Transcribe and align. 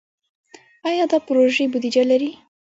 آیا 0.89 1.03
دا 1.11 1.17
پروژې 1.25 1.65
بودیجه 1.71 2.03
لري؟ 2.11 2.31